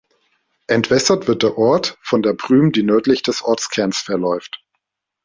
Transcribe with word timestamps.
Entwässert 0.65 1.27
wird 1.27 1.43
der 1.43 1.59
Ort 1.59 1.95
von 2.01 2.23
der 2.23 2.33
Prüm, 2.33 2.71
die 2.71 2.81
nördlich 2.81 3.21
des 3.21 3.43
Ortskerns 3.43 3.99
verläuft. 3.99 4.59